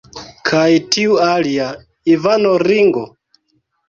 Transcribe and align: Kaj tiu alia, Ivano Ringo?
Kaj 0.49 0.69
tiu 0.95 1.19
alia, 1.25 1.67
Ivano 2.13 2.55
Ringo? 2.65 3.05